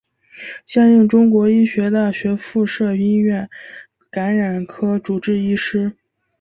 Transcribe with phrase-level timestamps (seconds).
[0.65, 3.47] 现任中国医药大学附设医院
[4.09, 5.93] 感染科主治医师。